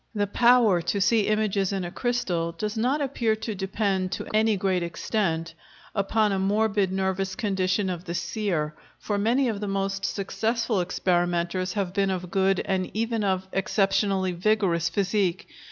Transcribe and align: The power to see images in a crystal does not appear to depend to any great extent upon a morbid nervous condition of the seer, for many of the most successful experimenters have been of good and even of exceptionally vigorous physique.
The 0.15 0.25
power 0.25 0.81
to 0.81 0.99
see 0.99 1.27
images 1.27 1.71
in 1.71 1.85
a 1.85 1.91
crystal 1.91 2.53
does 2.53 2.75
not 2.75 3.01
appear 3.01 3.35
to 3.35 3.53
depend 3.53 4.11
to 4.13 4.25
any 4.33 4.57
great 4.57 4.81
extent 4.81 5.53
upon 5.93 6.31
a 6.31 6.39
morbid 6.39 6.91
nervous 6.91 7.35
condition 7.35 7.87
of 7.87 8.05
the 8.05 8.15
seer, 8.15 8.73
for 8.97 9.19
many 9.19 9.47
of 9.47 9.59
the 9.61 9.67
most 9.67 10.03
successful 10.03 10.81
experimenters 10.81 11.73
have 11.73 11.93
been 11.93 12.09
of 12.09 12.31
good 12.31 12.61
and 12.65 12.89
even 12.95 13.23
of 13.23 13.47
exceptionally 13.53 14.31
vigorous 14.31 14.89
physique. 14.89 15.47